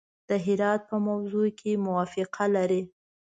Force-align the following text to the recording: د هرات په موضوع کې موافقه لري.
د 0.29 0.31
هرات 0.45 0.81
په 0.89 0.97
موضوع 1.07 1.47
کې 1.59 1.81
موافقه 1.87 2.45
لري. 2.55 2.81